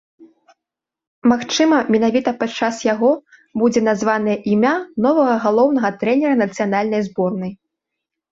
Магчыма, 1.31 1.77
менавіта 1.95 2.31
падчас 2.41 2.75
яго 2.93 3.11
будзе 3.61 3.81
названае 3.89 4.37
імя 4.53 4.73
новага 5.07 5.35
галоўнага 5.45 5.89
трэнера 6.05 6.33
нацыянальнай 6.43 7.01
зборнай. 7.09 7.51